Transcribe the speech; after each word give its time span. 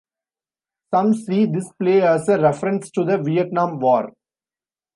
Some 0.91 1.13
see 1.13 1.45
this 1.45 1.71
play 1.73 2.01
as 2.01 2.27
a 2.27 2.39
reference 2.41 2.89
to 2.89 3.05
the 3.05 3.21
Vietnam 3.21 3.79
war. 3.79 4.11